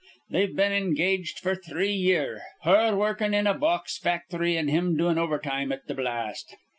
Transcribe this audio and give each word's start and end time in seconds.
They've 0.31 0.55
been 0.55 0.71
engaged 0.73 1.43
f'r 1.43 1.55
three 1.63 1.91
year, 1.93 2.41
her 2.63 2.95
wurrkin' 2.97 3.35
in 3.35 3.45
a 3.45 3.53
box 3.53 3.99
facthry 3.99 4.57
an' 4.57 4.67
him 4.67 4.97
doin' 4.97 5.19
overtime 5.19 5.71
at 5.71 5.87
th' 5.87 5.95
blast. 5.95 6.55